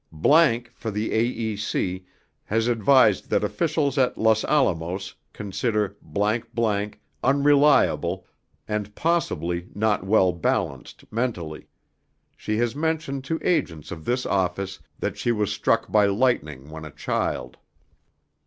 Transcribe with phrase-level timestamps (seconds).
[0.73, 2.03] ____for the A.E.C.,
[2.45, 5.95] has advised that officials at Los Alamos consider
[7.23, 8.25] ________unreliable
[8.67, 11.67] and possibly not well balanced mentally.
[12.35, 16.83] She has mentioned to agents of this office that she was struck by lightning when
[16.83, 17.57] a child.